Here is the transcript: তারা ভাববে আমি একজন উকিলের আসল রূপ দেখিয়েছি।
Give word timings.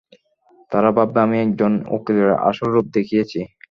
তারা 0.71 0.89
ভাববে 0.97 1.19
আমি 1.25 1.37
একজন 1.45 1.71
উকিলের 1.95 2.29
আসল 2.49 2.67
রূপ 2.75 2.85
দেখিয়েছি। 2.97 3.39